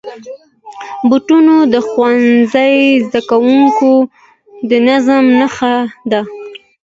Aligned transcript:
بوټونه 1.09 1.53
د 1.73 1.75
ښوونځي 1.87 2.75
زدهکوونکو 3.05 3.91
د 4.69 4.71
نظم 4.87 5.23
نښه 5.39 5.73
ده. 6.11 6.21